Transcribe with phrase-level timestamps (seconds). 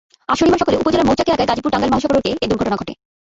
[0.29, 2.93] আজ শনিবার সকালে উপজেলার মৌচাক এলাকায় গাজীপুর টাঙ্গাইল মহাসড়কে এ দুর্ঘটনা ঘটে।